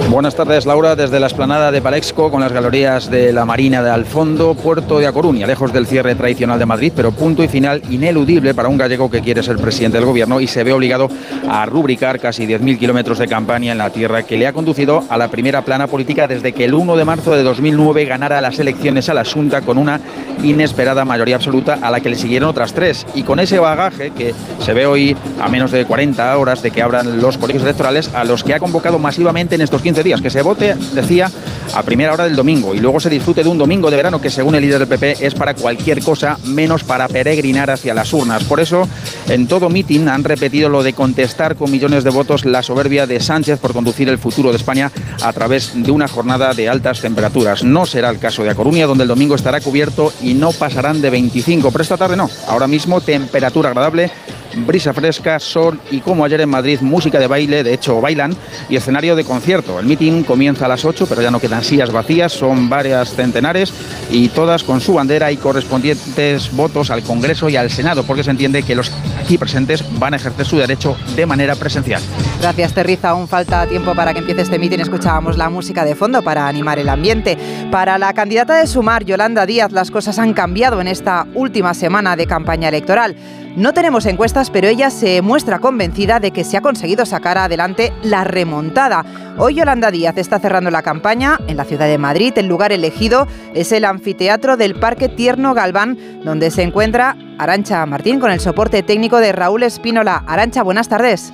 Buenas 0.09 0.33
tardes, 0.33 0.65
Laura, 0.65 0.95
desde 0.95 1.19
la 1.19 1.27
esplanada 1.27 1.71
de 1.71 1.83
Palexco, 1.83 2.31
con 2.31 2.41
las 2.41 2.51
galerías 2.51 3.11
de 3.11 3.31
la 3.31 3.45
Marina 3.45 3.83
de 3.83 3.91
Alfondo, 3.91 4.55
puerto 4.55 4.97
de 4.97 5.05
A 5.05 5.11
Coruña, 5.11 5.45
lejos 5.45 5.71
del 5.71 5.85
cierre 5.85 6.15
tradicional 6.15 6.57
de 6.57 6.65
Madrid, 6.65 6.91
pero 6.95 7.11
punto 7.11 7.43
y 7.43 7.47
final 7.47 7.83
ineludible 7.91 8.55
para 8.55 8.69
un 8.69 8.77
gallego 8.77 9.11
que 9.11 9.21
quiere 9.21 9.43
ser 9.43 9.57
presidente 9.57 9.99
del 9.99 10.07
gobierno 10.07 10.41
y 10.41 10.47
se 10.47 10.63
ve 10.63 10.73
obligado 10.73 11.09
a 11.47 11.63
rubricar 11.67 12.19
casi 12.19 12.47
10.000 12.47 12.79
kilómetros 12.79 13.19
de 13.19 13.27
campaña 13.27 13.71
en 13.71 13.77
la 13.77 13.91
tierra 13.91 14.23
que 14.23 14.35
le 14.35 14.47
ha 14.47 14.53
conducido 14.53 15.03
a 15.09 15.15
la 15.15 15.27
primera 15.27 15.61
plana 15.61 15.85
política 15.85 16.27
desde 16.27 16.53
que 16.53 16.65
el 16.65 16.73
1 16.73 16.95
de 16.95 17.05
marzo 17.05 17.35
de 17.35 17.43
2009 17.43 18.05
ganara 18.05 18.41
las 18.41 18.57
elecciones 18.57 19.09
a 19.09 19.13
la 19.13 19.25
Junta 19.25 19.61
con 19.61 19.77
una 19.77 20.01
inesperada 20.43 21.05
mayoría 21.05 21.35
absoluta 21.35 21.77
a 21.83 21.91
la 21.91 21.99
que 21.99 22.09
le 22.09 22.15
siguieron 22.15 22.49
otras 22.49 22.73
tres. 22.73 23.05
Y 23.13 23.21
con 23.21 23.39
ese 23.39 23.59
bagaje 23.59 24.09
que 24.09 24.33
se 24.59 24.73
ve 24.73 24.87
hoy 24.87 25.15
a 25.39 25.49
menos 25.49 25.69
de 25.69 25.85
40 25.85 26.35
horas 26.35 26.63
de 26.63 26.71
que 26.71 26.81
abran 26.81 27.21
los 27.21 27.37
colegios 27.37 27.63
electorales, 27.63 28.09
a 28.15 28.23
los 28.23 28.43
que 28.43 28.55
ha 28.55 28.59
convocado 28.59 28.97
masivamente 28.97 29.53
en 29.53 29.61
estos 29.61 29.83
15 29.83 29.98
días, 30.03 30.21
que 30.21 30.29
se 30.29 30.41
vote, 30.41 30.75
decía, 30.93 31.31
a 31.75 31.83
primera 31.83 32.13
hora 32.13 32.23
del 32.25 32.35
domingo 32.35 32.73
y 32.73 32.79
luego 32.79 32.99
se 32.99 33.09
disfrute 33.09 33.43
de 33.43 33.49
un 33.49 33.57
domingo 33.57 33.91
de 33.91 33.97
verano 33.97 34.21
que 34.21 34.29
según 34.29 34.55
el 34.55 34.61
líder 34.61 34.79
del 34.79 34.87
PP 34.87 35.25
es 35.25 35.35
para 35.35 35.53
cualquier 35.53 36.01
cosa 36.01 36.37
menos 36.45 36.83
para 36.83 37.07
peregrinar 37.07 37.69
hacia 37.69 37.93
las 37.93 38.11
urnas. 38.13 38.43
Por 38.43 38.59
eso, 38.59 38.87
en 39.27 39.47
todo 39.47 39.69
mitin 39.69 40.09
han 40.09 40.23
repetido 40.23 40.69
lo 40.69 40.83
de 40.83 40.93
contestar 40.93 41.55
con 41.55 41.71
millones 41.71 42.03
de 42.03 42.09
votos 42.09 42.45
la 42.45 42.63
soberbia 42.63 43.07
de 43.07 43.19
Sánchez 43.19 43.59
por 43.59 43.73
conducir 43.73 44.09
el 44.09 44.17
futuro 44.17 44.51
de 44.51 44.57
España 44.57 44.91
a 45.21 45.33
través 45.33 45.71
de 45.75 45.91
una 45.91 46.07
jornada 46.07 46.53
de 46.53 46.69
altas 46.69 47.01
temperaturas. 47.01 47.63
No 47.63 47.85
será 47.85 48.09
el 48.09 48.19
caso 48.19 48.43
de 48.43 48.49
A 48.49 48.55
Coruña, 48.55 48.87
donde 48.87 49.03
el 49.03 49.07
domingo 49.09 49.35
estará 49.35 49.61
cubierto 49.61 50.13
y 50.21 50.33
no 50.33 50.51
pasarán 50.51 51.01
de 51.01 51.09
25, 51.09 51.71
pero 51.71 51.81
esta 51.81 51.97
tarde 51.97 52.17
no. 52.17 52.29
Ahora 52.47 52.67
mismo 52.67 53.01
temperatura 53.01 53.69
agradable 53.69 54.11
brisa 54.55 54.93
fresca, 54.93 55.39
sol 55.39 55.79
y 55.91 55.99
como 55.99 56.25
ayer 56.25 56.41
en 56.41 56.49
Madrid, 56.49 56.79
música 56.81 57.19
de 57.19 57.27
baile, 57.27 57.63
de 57.63 57.73
hecho 57.73 58.01
bailan, 58.01 58.35
y 58.69 58.75
escenario 58.75 59.15
de 59.15 59.23
concierto. 59.23 59.79
El 59.79 59.85
meeting 59.85 60.23
comienza 60.23 60.65
a 60.65 60.67
las 60.67 60.85
8, 60.85 61.05
pero 61.07 61.21
ya 61.21 61.31
no 61.31 61.39
quedan 61.39 61.63
sillas 61.63 61.91
vacías, 61.91 62.31
son 62.31 62.69
varias 62.69 63.13
centenares 63.15 63.73
y 64.09 64.29
todas 64.29 64.63
con 64.63 64.81
su 64.81 64.93
bandera 64.93 65.31
y 65.31 65.37
correspondientes 65.37 66.51
votos 66.55 66.89
al 66.89 67.03
Congreso 67.03 67.49
y 67.49 67.55
al 67.55 67.69
Senado, 67.69 68.03
porque 68.03 68.23
se 68.23 68.31
entiende 68.31 68.63
que 68.63 68.75
los 68.75 68.91
aquí 69.19 69.37
presentes 69.37 69.83
van 69.99 70.13
a 70.13 70.17
ejercer 70.17 70.45
su 70.45 70.57
derecho 70.57 70.97
de 71.15 71.25
manera 71.25 71.55
presencial. 71.55 72.01
Gracias, 72.41 72.73
Terriza. 72.73 73.09
Aún 73.09 73.27
falta 73.27 73.67
tiempo 73.67 73.93
para 73.95 74.13
que 74.13 74.19
empiece 74.19 74.41
este 74.41 74.57
meeting. 74.59 74.79
Escuchábamos 74.79 75.37
la 75.37 75.49
música 75.49 75.85
de 75.85 75.95
fondo 75.95 76.21
para 76.21 76.47
animar 76.47 76.79
el 76.79 76.89
ambiente. 76.89 77.37
Para 77.71 77.97
la 77.97 78.13
candidata 78.13 78.57
de 78.57 78.67
Sumar, 78.67 79.03
Yolanda 79.05 79.45
Díaz, 79.45 79.71
las 79.71 79.91
cosas 79.91 80.19
han 80.19 80.33
cambiado 80.33 80.81
en 80.81 80.87
esta 80.87 81.27
última 81.33 81.73
semana 81.73 82.15
de 82.15 82.25
campaña 82.25 82.69
electoral. 82.69 83.15
No 83.59 83.73
tenemos 83.73 84.05
encuestas, 84.05 84.49
pero 84.51 84.69
ella 84.69 84.89
se 84.89 85.21
muestra 85.21 85.59
convencida 85.59 86.21
de 86.21 86.31
que 86.31 86.45
se 86.45 86.55
ha 86.55 86.61
conseguido 86.61 87.05
sacar 87.05 87.37
adelante 87.37 87.91
la 88.03 88.23
remontada. 88.23 89.03
Hoy 89.37 89.55
Yolanda 89.55 89.91
Díaz 89.91 90.17
está 90.17 90.39
cerrando 90.39 90.71
la 90.71 90.81
campaña 90.81 91.37
en 91.45 91.57
la 91.57 91.65
ciudad 91.65 91.87
de 91.87 91.97
Madrid. 91.97 92.31
El 92.37 92.45
lugar 92.45 92.71
elegido 92.71 93.27
es 93.53 93.73
el 93.73 93.83
anfiteatro 93.83 94.55
del 94.55 94.75
Parque 94.75 95.09
Tierno 95.09 95.53
Galván, 95.53 95.97
donde 96.23 96.51
se 96.51 96.61
encuentra 96.61 97.17
Arancha 97.37 97.85
Martín 97.85 98.21
con 98.21 98.31
el 98.31 98.39
soporte 98.39 98.81
técnico 98.81 99.17
de 99.17 99.33
Raúl 99.33 99.63
Espínola. 99.63 100.23
Arancha, 100.25 100.63
buenas 100.63 100.87
tardes. 100.87 101.33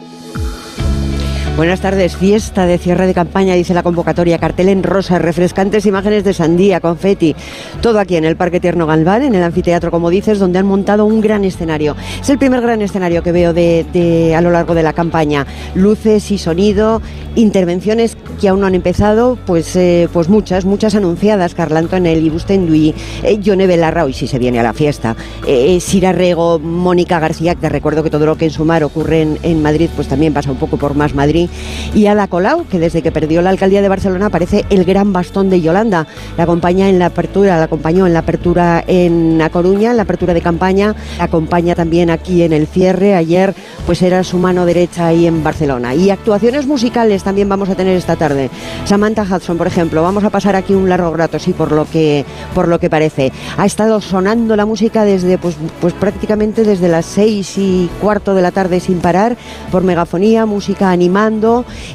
Buenas 1.56 1.80
tardes. 1.80 2.18
Fiesta 2.18 2.66
de 2.66 2.78
cierre 2.78 3.08
de 3.08 3.14
campaña, 3.14 3.54
dice 3.54 3.74
la 3.74 3.82
convocatoria. 3.82 4.38
Cartel 4.40 4.68
en 4.68 4.84
rosa, 4.84 5.20
refrescantes 5.20 5.86
imágenes 5.86 6.26
de 6.26 6.34
sandía, 6.34 6.82
confeti. 6.82 7.34
Todo 7.80 8.00
aquí 8.00 8.18
en 8.18 8.26
el 8.26 8.36
Parque 8.36 8.60
Tierno 8.60 8.86
Galván, 8.86 9.24
en 9.24 9.36
el 9.36 9.42
anfiteatro, 9.42 9.90
como 9.90 10.10
dices, 10.10 10.38
donde 10.38 10.60
han 10.60 10.66
montado 10.66 11.06
un 11.06 11.22
gran 11.22 11.46
escenario. 11.46 11.96
Es 12.20 12.30
el 12.30 12.38
primer 12.40 12.60
gran 12.60 12.82
escenario 12.82 13.24
que 13.24 13.32
veo 13.32 13.54
de, 13.54 14.34
a 14.36 14.42
lo 14.42 14.52
largo 14.52 14.76
de 14.76 14.84
la 14.84 14.92
campaña. 14.92 15.48
Luces 15.76 16.30
y 16.30 16.38
sonido, 16.38 17.02
intervenciones 17.36 18.18
que 18.42 18.50
aún 18.50 18.60
no 18.60 18.68
han 18.68 18.76
empezado, 18.76 19.38
pues, 19.46 19.78
eh, 19.78 20.10
pues 20.12 20.28
muchas, 20.28 20.66
muchas 20.66 20.94
anunciadas. 20.94 21.56
Carlanto 21.56 21.96
en 21.96 22.06
el 22.06 22.26
Ibustendui, 22.26 22.94
eh, 23.24 23.40
Yone 23.40 23.66
Belarra, 23.66 24.04
hoy 24.04 24.12
sí 24.12 24.28
se 24.28 24.40
viene 24.40 24.60
a 24.60 24.64
la 24.64 24.74
fiesta. 24.74 25.16
Eh, 25.48 25.80
Sira 25.80 26.12
Rego, 26.12 26.60
Mónica 26.60 27.18
García, 27.22 27.56
que 27.56 27.70
recuerdo 27.70 28.04
que 28.04 28.10
todo 28.10 28.26
lo 28.26 28.36
que 28.36 28.44
en 28.44 28.52
Sumar 28.52 28.84
ocurre 28.84 29.26
en 29.42 29.62
Madrid, 29.62 29.90
pues 29.96 30.10
también 30.10 30.34
pasa 30.34 30.52
un 30.52 30.58
poco 30.58 30.76
por 30.76 30.96
más 30.96 31.16
Madrid 31.16 31.45
y 31.94 32.08
Ada 32.08 32.28
Colau, 32.28 32.66
que 32.68 32.80
desde 32.80 33.02
que 33.02 33.12
perdió 33.12 33.42
la 33.42 33.50
alcaldía 33.50 33.82
de 33.82 33.90
Barcelona 33.90 34.30
parece 34.30 34.66
el 34.70 34.86
gran 34.86 35.14
bastón 35.14 35.50
de 35.50 35.62
Yolanda. 35.62 36.08
La 36.38 36.44
acompaña 36.44 36.90
en 36.90 37.00
la 37.00 37.08
apertura, 37.08 37.58
la 37.58 37.64
acompañó 37.64 38.08
en 38.08 38.14
la 38.14 38.20
apertura 38.20 38.84
en 38.88 39.42
A 39.42 39.50
Coruña, 39.50 39.92
en 39.92 39.98
la 39.98 40.04
apertura 40.04 40.34
de 40.34 40.42
campaña, 40.42 40.96
la 41.18 41.26
acompaña 41.26 41.76
también 41.76 42.10
aquí 42.10 42.44
en 42.44 42.54
el 42.54 42.68
cierre. 42.68 43.16
Ayer 43.16 43.54
pues 43.86 44.02
era 44.02 44.24
su 44.24 44.38
mano 44.38 44.66
derecha 44.66 45.08
ahí 45.08 45.28
en 45.28 45.44
Barcelona. 45.44 45.94
Y 45.94 46.10
actuaciones 46.10 46.66
musicales 46.66 47.24
también 47.24 47.50
vamos 47.50 47.70
a 47.70 47.76
tener 47.76 47.96
esta 47.96 48.16
tarde. 48.16 48.50
Samantha 48.86 49.24
Hudson, 49.24 49.58
por 49.58 49.68
ejemplo, 49.68 50.02
vamos 50.02 50.24
a 50.24 50.30
pasar 50.30 50.56
aquí 50.56 50.74
un 50.74 50.90
largo 50.90 51.14
rato, 51.16 51.40
sí, 51.40 51.54
por 51.54 51.72
lo 51.72 51.86
que 51.86 52.26
por 52.54 52.68
lo 52.68 52.80
que 52.80 52.90
parece. 52.90 53.32
Ha 53.58 53.66
estado 53.66 54.02
sonando 54.02 54.56
la 54.56 54.66
música 54.66 55.06
desde 55.06 55.38
pues, 55.38 55.56
pues 55.82 55.94
prácticamente 55.94 56.64
desde 56.64 56.88
las 56.88 57.06
seis 57.06 57.58
y 57.58 57.90
cuarto 58.02 58.34
de 58.34 58.42
la 58.42 58.52
tarde 58.52 58.80
sin 58.80 59.00
parar 59.00 59.38
por 59.72 59.84
megafonía, 59.84 60.46
música 60.46 60.92
animando 60.92 61.35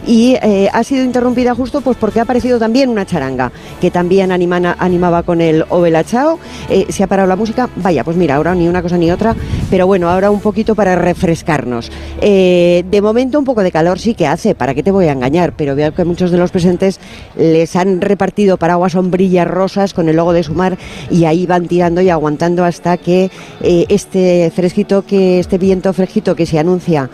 y 0.07 0.37
eh, 0.43 0.69
ha 0.73 0.85
sido 0.85 1.05
interrumpida 1.05 1.55
justo 1.55 1.81
pues 1.81 1.97
porque 1.97 2.21
ha 2.21 2.25
aparecido 2.25 2.59
también 2.59 2.91
una 2.91 3.07
charanga 3.07 3.51
que 3.81 3.91
también 3.91 4.33
animaba 4.33 5.23
con 5.23 5.41
el 5.41 5.65
Ovelachao. 5.69 6.39
Eh, 6.69 6.87
se 6.91 7.03
ha 7.03 7.07
parado 7.07 7.29
la 7.29 7.37
música, 7.37 7.69
vaya, 7.77 8.05
pues 8.05 8.17
mira, 8.17 8.37
ahora 8.37 8.55
ni 8.55 8.69
una 8.69 8.83
cosa 8.83 8.99
ni 8.99 9.11
otra, 9.11 9.35
pero 9.71 9.87
bueno, 9.87 10.11
ahora 10.11 10.31
un 10.31 10.41
poquito 10.41 10.75
para 10.75 10.95
refrescarnos. 10.95 11.91
Eh, 12.21 12.85
de 12.91 13.03
momento 13.03 13.39
un 13.39 13.45
poco 13.45 13.63
de 13.63 13.73
calor 13.73 13.99
sí 13.99 14.15
que 14.15 14.27
hace, 14.27 14.55
¿para 14.55 14.75
qué 14.75 14.83
te 14.83 14.91
voy 14.91 15.07
a 15.07 15.13
engañar? 15.13 15.55
Pero 15.57 15.75
veo 15.75 15.95
que 15.95 16.05
muchos 16.05 16.31
de 16.31 16.39
los 16.39 16.51
presentes 16.51 17.01
les 17.37 17.75
han 17.77 18.01
repartido 18.01 18.57
paraguas 18.57 18.93
sombrillas 18.93 19.49
rosas 19.49 19.95
con 19.95 20.09
el 20.09 20.17
logo 20.17 20.33
de 20.33 20.43
Sumar 20.43 20.77
y 21.11 21.25
ahí 21.25 21.47
van 21.47 21.67
tirando 21.67 22.01
y 22.01 22.11
aguantando 22.11 22.65
hasta 22.65 22.97
que 22.99 23.31
este 23.63 24.53
fresquito, 24.55 25.03
que 25.03 25.39
este 25.39 25.59
viento 25.59 25.93
fresquito 25.93 26.35
que 26.37 26.47
se 26.47 26.59
anuncia 26.59 27.09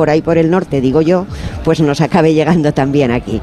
por 0.00 0.08
ahí 0.08 0.22
por 0.22 0.38
el 0.38 0.50
norte, 0.50 0.80
digo 0.80 1.02
yo, 1.02 1.26
pues 1.62 1.78
nos 1.82 2.00
acabe 2.00 2.32
llegando 2.32 2.72
también 2.72 3.10
aquí. 3.10 3.38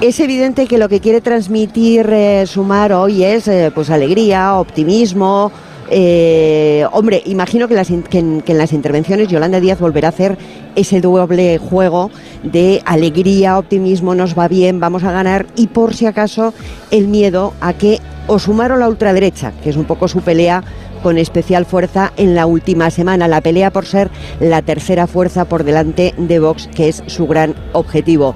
Es 0.00 0.18
evidente 0.18 0.66
que 0.66 0.78
lo 0.78 0.88
que 0.88 1.00
quiere 1.00 1.20
transmitir 1.20 2.08
eh, 2.10 2.46
Sumar 2.46 2.94
hoy 2.94 3.22
es 3.22 3.48
eh, 3.48 3.70
pues 3.74 3.90
alegría, 3.90 4.54
optimismo. 4.54 5.52
Eh, 5.90 6.86
hombre, 6.90 7.22
imagino 7.26 7.68
que, 7.68 7.78
en, 7.78 8.40
que 8.40 8.52
en 8.52 8.58
las 8.58 8.72
intervenciones 8.72 9.28
Yolanda 9.28 9.60
Díaz 9.60 9.78
volverá 9.78 10.08
a 10.08 10.12
hacer 10.12 10.38
ese 10.74 11.02
doble 11.02 11.58
juego 11.58 12.10
de 12.42 12.80
alegría, 12.86 13.58
optimismo, 13.58 14.14
nos 14.14 14.38
va 14.38 14.48
bien, 14.48 14.80
vamos 14.80 15.04
a 15.04 15.12
ganar 15.12 15.44
y 15.54 15.66
por 15.66 15.92
si 15.94 16.06
acaso 16.06 16.54
el 16.92 17.08
miedo 17.08 17.52
a 17.60 17.74
que 17.74 18.00
o 18.26 18.38
Sumar 18.38 18.72
o 18.72 18.78
la 18.78 18.88
ultraderecha, 18.88 19.52
que 19.62 19.68
es 19.68 19.76
un 19.76 19.84
poco 19.84 20.08
su 20.08 20.22
pelea 20.22 20.64
con 21.04 21.18
especial 21.18 21.66
fuerza 21.66 22.14
en 22.16 22.34
la 22.34 22.46
última 22.46 22.90
semana. 22.90 23.28
La 23.28 23.42
pelea 23.42 23.70
por 23.70 23.84
ser 23.84 24.10
la 24.40 24.62
tercera 24.62 25.06
fuerza 25.06 25.44
por 25.44 25.62
delante 25.62 26.14
de 26.16 26.38
Vox, 26.38 26.66
que 26.74 26.88
es 26.88 27.02
su 27.08 27.26
gran 27.26 27.54
objetivo. 27.74 28.34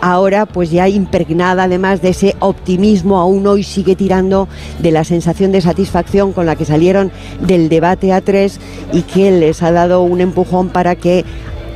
Ahora, 0.00 0.44
pues 0.44 0.72
ya 0.72 0.88
impregnada 0.88 1.62
además 1.62 2.02
de 2.02 2.08
ese 2.08 2.34
optimismo, 2.40 3.20
aún 3.20 3.46
hoy 3.46 3.62
sigue 3.62 3.94
tirando 3.94 4.48
de 4.80 4.90
la 4.90 5.04
sensación 5.04 5.52
de 5.52 5.60
satisfacción 5.60 6.32
con 6.32 6.44
la 6.44 6.56
que 6.56 6.64
salieron 6.64 7.12
del 7.40 7.68
debate 7.68 8.12
a 8.12 8.20
tres 8.20 8.58
y 8.92 9.02
que 9.02 9.30
les 9.30 9.62
ha 9.62 9.70
dado 9.70 10.02
un 10.02 10.20
empujón 10.20 10.70
para 10.70 10.96
que 10.96 11.24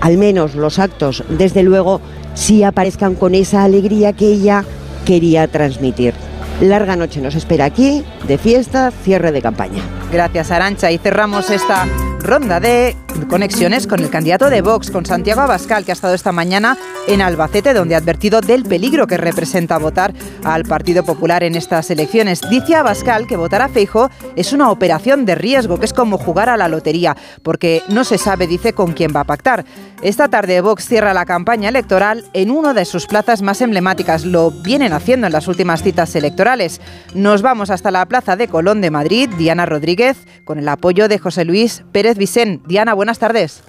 al 0.00 0.18
menos 0.18 0.56
los 0.56 0.80
actos, 0.80 1.22
desde 1.28 1.62
luego, 1.62 2.00
sí 2.34 2.64
aparezcan 2.64 3.14
con 3.14 3.36
esa 3.36 3.62
alegría 3.62 4.12
que 4.12 4.26
ella 4.26 4.64
quería 5.04 5.46
transmitir. 5.46 6.14
Larga 6.62 6.94
noche 6.94 7.20
nos 7.20 7.34
espera 7.34 7.64
aquí, 7.64 8.04
de 8.28 8.38
fiesta, 8.38 8.92
cierre 8.92 9.32
de 9.32 9.42
campaña. 9.42 9.82
Gracias, 10.12 10.52
Arancha. 10.52 10.92
Y 10.92 10.98
cerramos 10.98 11.50
esta 11.50 11.88
ronda 12.22 12.60
de 12.60 12.96
conexiones 13.28 13.86
con 13.86 14.00
el 14.00 14.10
candidato 14.10 14.48
de 14.50 14.62
Vox, 14.62 14.90
con 14.90 15.04
Santiago 15.04 15.40
Abascal, 15.40 15.84
que 15.84 15.92
ha 15.92 15.94
estado 15.94 16.14
esta 16.14 16.32
mañana 16.32 16.78
en 17.08 17.20
Albacete, 17.20 17.74
donde 17.74 17.94
ha 17.94 17.98
advertido 17.98 18.40
del 18.40 18.64
peligro 18.64 19.06
que 19.06 19.16
representa 19.16 19.78
votar 19.78 20.14
al 20.44 20.64
Partido 20.64 21.04
Popular 21.04 21.42
en 21.42 21.54
estas 21.54 21.90
elecciones. 21.90 22.40
Dice 22.48 22.74
Abascal 22.74 23.26
que 23.26 23.36
votar 23.36 23.62
a 23.62 23.68
Feijo 23.68 24.10
es 24.36 24.52
una 24.52 24.70
operación 24.70 25.24
de 25.24 25.34
riesgo, 25.34 25.78
que 25.78 25.86
es 25.86 25.92
como 25.92 26.18
jugar 26.18 26.48
a 26.48 26.56
la 26.56 26.68
lotería, 26.68 27.16
porque 27.42 27.82
no 27.88 28.04
se 28.04 28.18
sabe, 28.18 28.46
dice, 28.46 28.72
con 28.72 28.92
quién 28.92 29.12
va 29.14 29.20
a 29.20 29.24
pactar. 29.24 29.64
Esta 30.02 30.28
tarde 30.28 30.60
Vox 30.60 30.86
cierra 30.86 31.14
la 31.14 31.24
campaña 31.24 31.68
electoral 31.68 32.24
en 32.32 32.50
una 32.50 32.74
de 32.74 32.84
sus 32.84 33.06
plazas 33.06 33.40
más 33.40 33.60
emblemáticas. 33.60 34.24
Lo 34.24 34.50
vienen 34.50 34.92
haciendo 34.92 35.26
en 35.26 35.32
las 35.32 35.48
últimas 35.48 35.82
citas 35.82 36.14
electorales. 36.16 36.80
Nos 37.14 37.42
vamos 37.42 37.70
hasta 37.70 37.90
la 37.90 38.04
Plaza 38.06 38.36
de 38.36 38.48
Colón 38.48 38.80
de 38.80 38.90
Madrid, 38.90 39.30
Diana 39.38 39.66
Rodríguez, 39.66 40.16
con 40.44 40.58
el 40.58 40.68
apoyo 40.68 41.08
de 41.08 41.18
José 41.18 41.44
Luis 41.44 41.84
Pérez 41.92 42.11
Vicén. 42.18 42.62
Diana, 42.66 42.94
buenas 42.94 43.18
tardes. 43.18 43.62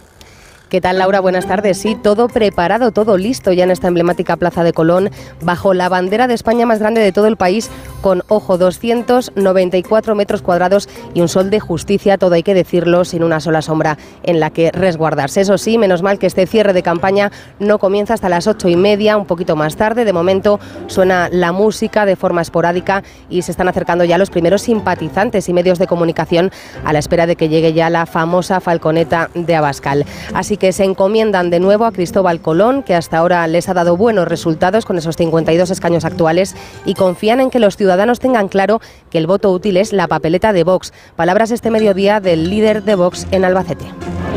¿Qué 0.74 0.82
tal, 0.82 0.98
Laura? 0.98 1.20
Buenas 1.20 1.46
tardes. 1.46 1.78
Sí, 1.78 1.94
todo 1.94 2.28
preparado, 2.28 2.92
todo 2.92 3.16
listo 3.16 3.52
ya 3.52 3.64
en 3.64 3.70
esta 3.70 3.88
emblemática 3.88 4.38
Plaza 4.38 4.64
de 4.64 4.74
Colón, 4.74 5.12
bajo 5.40 5.76
la 5.76 5.88
bandera 5.88 6.28
de 6.28 6.34
España 6.34 6.66
más 6.66 6.80
grande 6.80 7.00
de 7.00 7.12
todo 7.12 7.28
el 7.28 7.38
país, 7.38 7.70
con, 8.02 8.24
ojo, 8.28 8.58
294 8.58 10.16
metros 10.16 10.42
cuadrados 10.42 10.90
y 11.14 11.22
un 11.22 11.28
sol 11.28 11.52
de 11.52 11.60
justicia, 11.60 12.18
todo 12.18 12.34
hay 12.34 12.42
que 12.42 12.56
decirlo, 12.56 13.06
sin 13.06 13.24
una 13.24 13.40
sola 13.40 13.62
sombra 13.62 14.00
en 14.24 14.40
la 14.40 14.50
que 14.50 14.72
resguardarse. 14.72 15.42
Eso 15.42 15.60
sí, 15.60 15.78
menos 15.78 16.02
mal 16.02 16.18
que 16.18 16.26
este 16.26 16.48
cierre 16.48 16.74
de 16.74 16.82
campaña 16.82 17.32
no 17.60 17.78
comienza 17.78 18.16
hasta 18.16 18.28
las 18.28 18.48
ocho 18.48 18.68
y 18.68 18.76
media, 18.76 19.16
un 19.16 19.28
poquito 19.28 19.56
más 19.56 19.76
tarde. 19.76 20.06
De 20.06 20.12
momento 20.12 20.60
suena 20.88 21.30
la 21.32 21.52
música 21.52 22.08
de 22.08 22.16
forma 22.16 22.42
esporádica 22.42 23.04
y 23.30 23.44
se 23.44 23.52
están 23.52 23.68
acercando 23.68 24.06
ya 24.06 24.18
los 24.18 24.32
primeros 24.32 24.64
simpatizantes 24.64 25.48
y 25.50 25.54
medios 25.54 25.78
de 25.78 25.86
comunicación 25.86 26.50
a 26.84 26.94
la 26.94 26.98
espera 27.00 27.28
de 27.28 27.36
que 27.36 27.48
llegue 27.48 27.74
ya 27.74 27.92
la 27.92 28.08
famosa 28.08 28.60
falconeta 28.60 29.30
de 29.36 29.56
Abascal. 29.56 30.08
Así 30.34 30.58
que 30.58 30.63
se 30.72 30.84
encomiendan 30.84 31.50
de 31.50 31.60
nuevo 31.60 31.86
a 31.86 31.92
Cristóbal 31.92 32.40
Colón, 32.40 32.84
que 32.84 32.96
hasta 32.96 33.18
ahora 33.18 33.46
les 33.48 33.68
ha 33.70 33.74
dado 33.74 33.98
buenos 33.98 34.28
resultados 34.28 34.86
con 34.86 34.98
esos 34.98 35.16
52 35.16 35.70
escaños 35.70 36.06
actuales, 36.06 36.56
y 36.86 36.94
confían 36.94 37.40
en 37.42 37.50
que 37.50 37.60
los 37.60 37.76
ciudadanos 37.76 38.20
tengan 38.20 38.48
claro 38.48 38.80
que 39.10 39.18
el 39.18 39.28
voto 39.28 39.52
útil 39.52 39.78
es 39.78 39.94
la 39.94 40.08
papeleta 40.08 40.54
de 40.54 40.64
Vox. 40.64 40.94
Palabras 41.16 41.52
este 41.52 41.70
mediodía 41.70 42.20
del 42.20 42.50
líder 42.50 42.84
de 42.84 42.96
Vox 42.96 43.28
en 43.32 43.46
Albacete. 43.46 43.86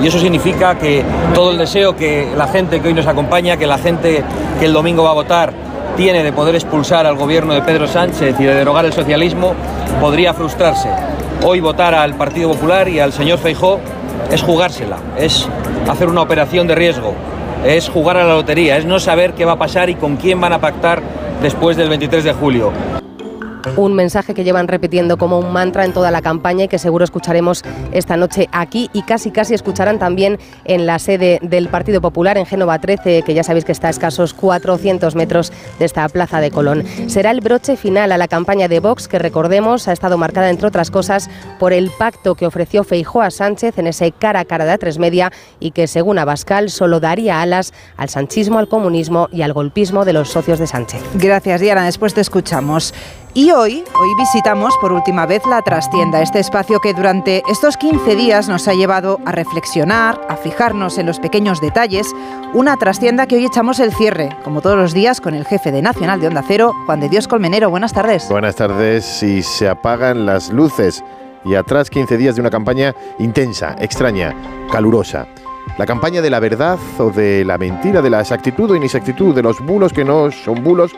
Y 0.02 0.08
eso 0.08 0.18
significa 0.18 0.78
que 0.78 1.04
todo 1.34 1.52
el 1.52 1.58
deseo 1.58 1.96
que 1.96 2.28
la 2.36 2.48
gente 2.48 2.80
que 2.80 2.88
hoy 2.88 2.94
nos 2.94 3.06
acompaña, 3.06 3.56
que 3.56 3.66
la 3.66 3.78
gente 3.78 4.22
que 4.58 4.66
el 4.66 4.72
domingo 4.72 5.04
va 5.04 5.10
a 5.10 5.14
votar, 5.14 5.52
tiene 5.96 6.22
de 6.22 6.32
poder 6.32 6.54
expulsar 6.54 7.06
al 7.06 7.16
gobierno 7.16 7.54
de 7.54 7.62
Pedro 7.62 7.86
Sánchez 7.86 8.36
y 8.38 8.44
de 8.44 8.54
derogar 8.54 8.84
el 8.84 8.92
socialismo 8.92 9.54
podría 10.00 10.34
frustrarse. 10.34 10.90
Hoy 11.44 11.60
votar 11.60 11.94
al 11.94 12.14
Partido 12.14 12.50
Popular 12.50 12.88
y 12.88 13.00
al 13.00 13.12
señor 13.12 13.38
Feijó 13.38 13.80
es 14.30 14.42
jugársela, 14.42 14.98
es 15.16 15.48
hacer 15.88 16.08
una 16.08 16.22
operación 16.22 16.66
de 16.66 16.74
riesgo, 16.74 17.14
es 17.64 17.88
jugar 17.88 18.16
a 18.16 18.24
la 18.24 18.34
lotería, 18.34 18.76
es 18.76 18.84
no 18.84 19.00
saber 19.00 19.34
qué 19.34 19.44
va 19.44 19.52
a 19.52 19.58
pasar 19.58 19.90
y 19.90 19.94
con 19.94 20.16
quién 20.16 20.40
van 20.40 20.52
a 20.52 20.60
pactar 20.60 21.02
después 21.42 21.76
del 21.76 21.88
23 21.88 22.24
de 22.24 22.32
julio 22.32 22.72
un 23.76 23.94
mensaje 23.94 24.34
que 24.34 24.44
llevan 24.44 24.68
repitiendo 24.68 25.16
como 25.16 25.38
un 25.38 25.52
mantra 25.52 25.84
en 25.84 25.92
toda 25.92 26.10
la 26.10 26.22
campaña 26.22 26.64
y 26.64 26.68
que 26.68 26.78
seguro 26.78 27.04
escucharemos 27.04 27.62
esta 27.92 28.16
noche 28.16 28.48
aquí 28.52 28.90
y 28.92 29.02
casi 29.02 29.30
casi 29.30 29.54
escucharán 29.54 29.98
también 29.98 30.38
en 30.64 30.86
la 30.86 30.98
sede 30.98 31.38
del 31.42 31.68
Partido 31.68 32.00
Popular 32.00 32.38
en 32.38 32.46
Génova 32.46 32.78
13, 32.78 33.22
que 33.22 33.34
ya 33.34 33.42
sabéis 33.42 33.64
que 33.64 33.72
está 33.72 33.88
a 33.88 33.90
escasos 33.90 34.34
400 34.34 35.14
metros 35.14 35.52
de 35.78 35.84
esta 35.84 36.08
plaza 36.08 36.40
de 36.40 36.50
Colón. 36.50 36.84
Será 37.08 37.30
el 37.30 37.40
broche 37.40 37.76
final 37.76 38.12
a 38.12 38.18
la 38.18 38.28
campaña 38.28 38.68
de 38.68 38.80
Vox 38.80 39.08
que 39.08 39.18
recordemos 39.18 39.88
ha 39.88 39.92
estado 39.92 40.18
marcada 40.18 40.50
entre 40.50 40.68
otras 40.68 40.90
cosas 40.90 41.28
por 41.58 41.72
el 41.72 41.90
pacto 41.90 42.34
que 42.34 42.46
ofreció 42.46 42.84
Feijó 42.84 43.22
a 43.22 43.30
Sánchez 43.30 43.78
en 43.78 43.86
ese 43.86 44.12
cara 44.12 44.40
a 44.40 44.44
cara 44.44 44.64
de 44.64 44.78
A3 44.78 44.98
Media 44.98 45.32
y 45.60 45.70
que 45.72 45.86
según 45.86 46.18
Abascal 46.18 46.70
solo 46.70 47.00
daría 47.00 47.40
alas 47.40 47.72
al 47.96 48.08
sanchismo, 48.08 48.58
al 48.58 48.68
comunismo 48.68 49.28
y 49.32 49.42
al 49.42 49.52
golpismo 49.52 50.04
de 50.04 50.12
los 50.12 50.30
socios 50.30 50.58
de 50.58 50.66
Sánchez. 50.66 51.00
Gracias 51.14 51.60
Diana, 51.60 51.84
después 51.84 52.14
te 52.14 52.20
escuchamos. 52.20 52.94
Y 53.36 53.50
hoy, 53.50 53.84
hoy 54.00 54.08
visitamos 54.16 54.74
por 54.80 54.94
última 54.94 55.26
vez 55.26 55.44
la 55.44 55.60
trastienda, 55.60 56.22
este 56.22 56.38
espacio 56.38 56.80
que 56.80 56.94
durante 56.94 57.42
estos 57.50 57.76
15 57.76 58.16
días 58.16 58.48
nos 58.48 58.66
ha 58.66 58.72
llevado 58.72 59.20
a 59.26 59.32
reflexionar, 59.32 60.18
a 60.30 60.36
fijarnos 60.36 60.96
en 60.96 61.04
los 61.04 61.20
pequeños 61.20 61.60
detalles, 61.60 62.14
una 62.54 62.78
trastienda 62.78 63.26
que 63.26 63.36
hoy 63.36 63.44
echamos 63.44 63.78
el 63.78 63.92
cierre, 63.92 64.30
como 64.42 64.62
todos 64.62 64.78
los 64.78 64.94
días, 64.94 65.20
con 65.20 65.34
el 65.34 65.44
jefe 65.44 65.70
de 65.70 65.82
Nacional 65.82 66.18
de 66.18 66.28
Onda 66.28 66.42
Cero, 66.48 66.72
Juan 66.86 67.00
de 67.00 67.10
Dios 67.10 67.28
Colmenero. 67.28 67.68
Buenas 67.68 67.92
tardes. 67.92 68.26
Buenas 68.30 68.56
tardes 68.56 69.22
y 69.22 69.42
se 69.42 69.68
apagan 69.68 70.24
las 70.24 70.48
luces 70.48 71.04
y 71.44 71.56
atrás 71.56 71.90
15 71.90 72.16
días 72.16 72.36
de 72.36 72.40
una 72.40 72.48
campaña 72.48 72.94
intensa, 73.18 73.76
extraña, 73.78 74.34
calurosa. 74.72 75.26
La 75.76 75.84
campaña 75.84 76.22
de 76.22 76.30
la 76.30 76.40
verdad 76.40 76.78
o 76.98 77.10
de 77.10 77.44
la 77.44 77.58
mentira, 77.58 78.00
de 78.00 78.08
la 78.08 78.20
exactitud 78.22 78.70
o 78.70 78.76
inexactitud, 78.76 79.34
de 79.34 79.42
los 79.42 79.60
bulos 79.60 79.92
que 79.92 80.06
no 80.06 80.30
son 80.30 80.64
bulos 80.64 80.92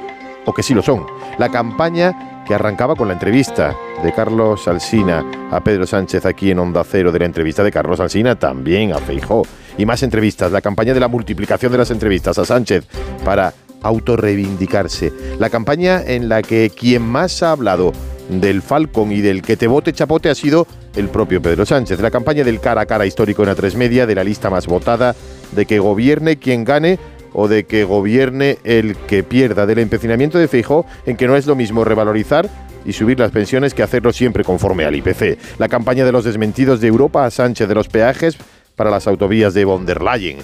o 0.49 0.55
que 0.55 0.63
sí 0.63 0.75
lo 0.75 0.83
son. 0.83 1.07
La 1.39 1.51
campaña 1.51 2.43
que 2.47 2.55
arrancaba 2.55 2.97
con 2.97 3.09
la 3.09 3.15
entrevista 3.15 3.77
de 4.03 4.13
Carlos 4.15 4.67
Alsina 4.67 5.23
a 5.51 5.61
Pedro 5.61 5.87
Sánchez 5.87 6.25
aquí 6.25 6.51
en 6.51 6.59
Onda 6.59 6.83
Cero, 6.85 7.13
de 7.13 7.19
la 7.19 7.27
entrevista 7.27 7.63
de 7.63 7.71
Carlos 7.71 8.01
Alsina 8.01 8.39
también 8.39 8.93
a 8.93 8.99
Feijó. 8.99 9.43
Y 9.77 9.85
más 9.85 10.03
entrevistas, 10.03 10.51
la 10.51 10.63
campaña 10.63 10.95
de 10.95 11.01
la 11.01 11.09
multiplicación 11.09 11.71
de 11.71 11.79
las 11.79 11.91
entrevistas 11.91 12.39
a 12.39 12.47
Sánchez 12.47 12.87
para 13.25 13.53
autorreivindicarse. 13.83 15.13
La 15.39 15.51
campaña 15.51 16.03
en 16.03 16.31
la 16.31 16.41
que 16.41 16.71
quien 16.75 17.03
más 17.03 17.43
ha 17.43 17.53
hablado 17.53 17.93
del 18.31 18.63
Falcon 18.63 19.13
y 19.13 19.21
del 19.21 19.43
que 19.43 19.57
te 19.57 19.67
vote 19.67 19.93
chapote 19.93 20.31
ha 20.31 20.35
sido 20.35 20.67
el 20.97 21.09
propio 21.09 21.43
Pedro 21.43 21.67
Sánchez. 21.67 22.01
La 22.01 22.11
campaña 22.11 22.43
del 22.43 22.61
cara 22.61 22.81
a 22.81 22.87
cara 22.87 23.05
histórico 23.05 23.43
en 23.43 23.51
A3 23.51 23.75
Media, 23.75 24.07
de 24.07 24.15
la 24.15 24.25
lista 24.25 24.49
más 24.49 24.67
votada, 24.67 25.15
de 25.53 25.67
que 25.67 25.79
gobierne 25.79 26.39
quien 26.39 26.65
gane 26.65 26.99
o 27.33 27.49
de 27.49 27.65
que 27.65 27.85
gobierne 27.85 28.59
el 28.65 28.97
que 28.97 29.23
pierda, 29.23 29.67
del 29.67 29.79
empecinamiento 29.79 30.39
de 30.39 30.49
Feijó 30.49 30.87
en 31.07 31.17
que 31.17 31.27
no 31.27 31.37
es 31.37 31.47
lo 31.47 31.57
mismo 31.57 31.85
revalorizar 31.85 32.49
y 32.85 32.93
subir 32.93 33.19
las 33.19 33.31
pensiones 33.31 33.75
que 33.75 33.83
hacerlo 33.83 34.13
siempre 34.13 34.45
conforme 34.45 34.85
al 34.85 34.95
IPC. 34.95 35.39
La 35.59 35.69
campaña 35.69 36.05
de 36.05 36.13
los 36.13 36.25
desmentidos 36.25 36.81
de 36.81 36.89
Europa 36.89 37.25
a 37.25 37.31
Sánchez 37.31 37.69
de 37.69 37.75
los 37.75 37.89
peajes 37.89 38.37
para 38.77 38.91
las 38.91 39.07
autovías 39.07 39.55
de 39.55 39.65
von 39.65 39.85
der 39.85 40.03
Leyen 40.03 40.39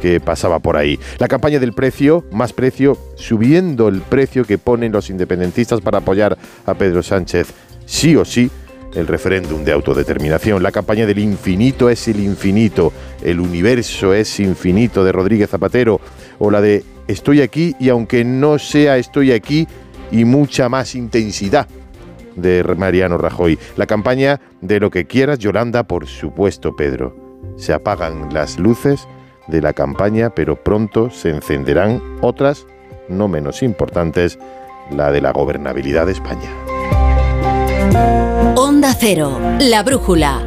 que 0.00 0.20
pasaba 0.20 0.58
por 0.58 0.76
ahí. 0.76 0.98
La 1.18 1.28
campaña 1.28 1.60
del 1.60 1.74
precio, 1.74 2.24
más 2.32 2.52
precio, 2.52 2.96
subiendo 3.16 3.88
el 3.88 4.00
precio 4.00 4.44
que 4.44 4.58
ponen 4.58 4.90
los 4.90 5.10
independentistas 5.10 5.80
para 5.80 5.98
apoyar 5.98 6.38
a 6.66 6.74
Pedro 6.74 7.02
Sánchez, 7.02 7.48
sí 7.86 8.16
o 8.16 8.24
sí, 8.24 8.50
el 8.94 9.06
referéndum 9.06 9.64
de 9.64 9.72
autodeterminación. 9.72 10.62
La 10.62 10.72
campaña 10.72 11.06
del 11.06 11.18
infinito 11.18 11.88
es 11.88 12.08
el 12.08 12.20
infinito, 12.20 12.92
el 13.22 13.40
universo 13.40 14.14
es 14.14 14.40
infinito 14.40 15.04
de 15.04 15.12
Rodríguez 15.12 15.50
Zapatero, 15.50 16.00
o 16.38 16.50
la 16.50 16.60
de 16.60 16.84
estoy 17.08 17.40
aquí 17.40 17.74
y 17.78 17.88
aunque 17.88 18.24
no 18.24 18.58
sea 18.58 18.96
estoy 18.96 19.32
aquí 19.32 19.66
y 20.10 20.24
mucha 20.24 20.68
más 20.68 20.94
intensidad 20.94 21.66
de 22.36 22.62
Mariano 22.76 23.18
Rajoy. 23.18 23.58
La 23.76 23.86
campaña 23.86 24.40
de 24.60 24.80
lo 24.80 24.90
que 24.90 25.06
quieras, 25.06 25.38
Yolanda, 25.38 25.84
por 25.84 26.06
supuesto, 26.06 26.74
Pedro. 26.76 27.16
Se 27.56 27.72
apagan 27.72 28.32
las 28.32 28.58
luces 28.58 29.06
de 29.48 29.60
la 29.60 29.72
campaña, 29.72 30.30
pero 30.30 30.62
pronto 30.62 31.10
se 31.10 31.30
encenderán 31.30 32.00
otras, 32.20 32.66
no 33.08 33.28
menos 33.28 33.62
importantes, 33.62 34.38
la 34.90 35.10
de 35.10 35.20
la 35.20 35.32
gobernabilidad 35.32 36.06
de 36.06 36.12
España. 36.12 36.61
Onda 37.94 38.94
Cero, 38.98 39.38
la 39.60 39.82
brújula. 39.82 40.40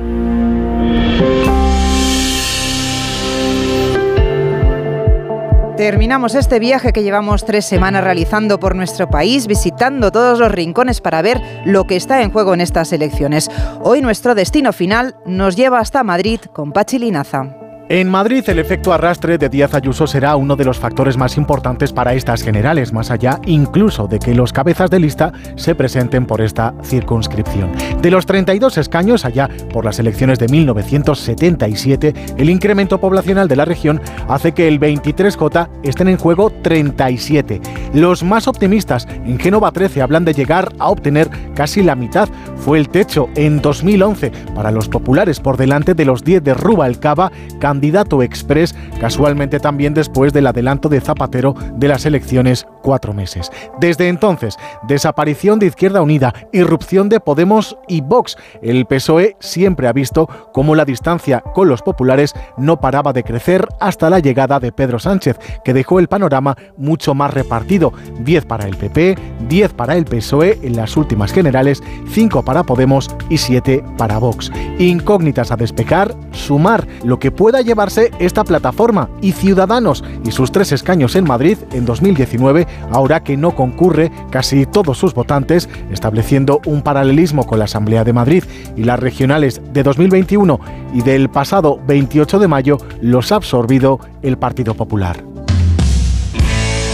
Terminamos 5.78 6.36
este 6.36 6.58
viaje 6.60 6.94
que 6.94 7.04
llevamos 7.04 7.46
tres 7.46 7.66
semanas 7.66 8.04
realizando 8.04 8.60
por 8.60 8.76
nuestro 8.76 9.10
país, 9.10 9.46
visitando 9.46 10.12
todos 10.12 10.40
los 10.40 10.52
rincones 10.52 11.02
para 11.02 11.22
ver 11.22 11.42
lo 11.66 11.86
que 11.86 11.98
está 11.98 12.22
en 12.22 12.32
juego 12.32 12.54
en 12.54 12.62
estas 12.62 12.94
elecciones. 12.94 13.52
Hoy 13.82 14.02
nuestro 14.02 14.36
destino 14.36 14.72
final 14.74 15.16
nos 15.26 15.56
lleva 15.56 15.80
hasta 15.80 16.04
Madrid 16.04 16.40
con 16.54 16.72
Pachi 16.72 16.98
Linaza. 16.98 17.65
En 17.88 18.10
Madrid, 18.10 18.44
el 18.48 18.58
efecto 18.58 18.94
arrastre 18.94 19.38
de 19.38 19.48
Díaz 19.48 19.76
Ayuso 19.76 20.08
será 20.08 20.36
uno 20.38 20.56
de 20.56 20.66
los 20.66 20.80
factores 20.80 21.18
más 21.18 21.38
importantes 21.38 21.94
para 21.94 22.16
estas 22.16 22.42
generales, 22.42 22.92
más 22.92 23.12
allá 23.12 23.40
incluso 23.46 24.08
de 24.08 24.18
que 24.18 24.34
los 24.34 24.52
cabezas 24.52 24.90
de 24.90 25.00
lista 25.00 25.32
se 25.56 25.76
presenten 25.76 26.26
por 26.26 26.42
esta 26.42 26.74
circunscripción. 26.84 27.72
De 28.02 28.10
los 28.10 28.26
32 28.26 28.80
escaños 28.80 29.24
allá 29.24 29.52
por 29.72 29.86
las 29.86 30.00
elecciones 30.00 30.40
de 30.40 30.48
1977, 30.48 32.14
el 32.38 32.50
incremento 32.50 33.00
poblacional 33.00 33.48
de 33.48 33.56
la 33.56 33.66
región 33.66 34.02
hace 34.28 34.54
que 34.54 34.68
el 34.68 34.80
23J 34.80 35.70
estén 35.84 36.08
en 36.08 36.18
juego 36.18 36.50
37. 36.50 37.62
Los 37.94 38.24
más 38.24 38.48
optimistas 38.48 39.08
en 39.08 39.38
Génova 39.38 39.72
13 39.72 40.02
hablan 40.02 40.26
de 40.26 40.34
llegar 40.34 40.74
a 40.80 40.90
obtener 40.90 41.30
casi 41.54 41.84
la 41.84 41.94
mitad. 41.94 42.30
Fue 42.66 42.80
el 42.80 42.90
techo 42.90 43.30
en 43.36 43.62
2011 43.62 44.32
para 44.56 44.72
los 44.72 44.90
populares 44.90 45.40
por 45.40 45.56
delante 45.56 45.94
de 45.94 46.04
los 46.04 46.24
10 46.24 46.44
de 46.44 46.56
Rubalcaba, 46.56 47.32
candidato 47.60 48.24
express, 48.24 48.74
casualmente 49.00 49.60
también 49.60 49.94
después 49.94 50.34
del 50.34 50.48
adelanto 50.48 50.90
de 50.90 51.00
Zapatero 51.00 51.54
de 51.76 51.88
las 51.88 52.08
elecciones 52.08 52.66
cuatro 52.82 53.14
meses. 53.14 53.52
Desde 53.80 54.08
entonces, 54.08 54.58
desaparición 54.88 55.60
de 55.60 55.68
Izquierda 55.68 56.02
Unida, 56.02 56.34
irrupción 56.54 57.08
de 57.08 57.20
Podemos 57.20 57.78
y 57.88 58.02
Vox. 58.02 58.36
El 58.64 58.88
PSOE 58.88 59.38
siempre 59.40 59.88
ha 59.88 59.94
visto 59.94 60.28
cómo 60.52 60.74
la 60.74 60.86
distancia 60.86 61.42
con 61.42 61.68
los 61.68 61.84
populares 61.84 62.34
no 62.58 62.80
paraba 62.80 63.14
de 63.14 63.24
crecer 63.24 63.68
hasta 63.80 64.10
la 64.10 64.20
llegada 64.20 64.60
de 64.60 64.72
Pedro 64.72 64.98
Sánchez, 64.98 65.38
que 65.64 65.74
dejó 65.74 66.00
el 66.00 66.08
panorama 66.08 66.58
mucho 66.78 67.14
más 67.14 67.32
repartido. 67.32 67.94
10 68.22 68.46
para 68.46 68.66
el 68.66 68.76
PP, 68.76 69.18
10 69.48 69.74
para 69.74 69.96
el 69.96 70.06
PSOE 70.06 70.60
en 70.64 70.76
las 70.76 70.98
últimas 70.98 71.32
generales, 71.32 71.84
5 72.10 72.44
Podemos 72.64 73.10
y 73.30 73.38
7 73.38 73.84
para 73.98 74.18
Vox. 74.18 74.52
Incógnitas 74.80 75.52
a 75.52 75.56
despejar, 75.56 76.16
sumar 76.32 76.88
lo 77.04 77.20
que 77.20 77.32
pueda 77.32 77.62
llevarse 77.62 78.12
esta 78.20 78.44
plataforma 78.44 79.10
y 79.22 79.32
Ciudadanos 79.32 80.04
y 80.24 80.32
sus 80.32 80.52
tres 80.52 80.72
escaños 80.72 81.16
en 81.16 81.26
Madrid 81.26 81.58
en 81.72 81.86
2019, 81.86 82.68
ahora 82.92 83.24
que 83.24 83.38
no 83.38 83.56
concurre 83.56 84.12
casi 84.30 84.66
todos 84.66 84.98
sus 84.98 85.14
votantes, 85.14 85.70
estableciendo 85.92 86.62
un 86.66 86.82
paralelismo 86.82 87.46
con 87.46 87.60
la 87.60 87.66
Asamblea 87.66 88.04
de 88.04 88.14
Madrid 88.14 88.44
y 88.76 88.84
las 88.84 89.00
regionales 89.00 89.62
de 89.74 89.84
2021 89.84 90.60
y 90.94 91.02
del 91.02 91.30
pasado 91.30 91.80
28 91.88 92.40
de 92.40 92.48
mayo 92.48 92.78
los 93.02 93.32
ha 93.32 93.36
absorbido 93.36 94.00
el 94.22 94.38
Partido 94.38 94.74
Popular. 94.74 95.35